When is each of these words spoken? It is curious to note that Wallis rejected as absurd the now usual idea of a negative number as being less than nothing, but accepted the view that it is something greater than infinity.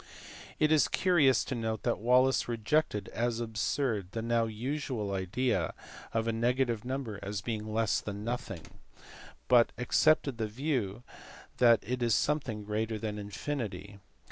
It 0.57 0.71
is 0.71 0.87
curious 0.87 1.45
to 1.45 1.53
note 1.53 1.83
that 1.83 1.99
Wallis 1.99 2.47
rejected 2.47 3.07
as 3.09 3.39
absurd 3.39 4.13
the 4.13 4.23
now 4.23 4.45
usual 4.45 5.13
idea 5.13 5.75
of 6.11 6.27
a 6.27 6.31
negative 6.33 6.83
number 6.83 7.19
as 7.21 7.41
being 7.41 7.71
less 7.71 8.01
than 8.01 8.23
nothing, 8.23 8.63
but 9.47 9.71
accepted 9.77 10.39
the 10.39 10.47
view 10.47 11.03
that 11.57 11.83
it 11.83 12.01
is 12.01 12.15
something 12.15 12.63
greater 12.63 12.97
than 12.97 13.19
infinity. 13.19 13.99